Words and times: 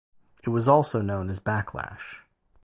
It 0.41 0.49
was 0.49 0.67
also 0.67 0.99
known 1.01 1.29
as 1.29 1.39
Backlash. 1.39 2.21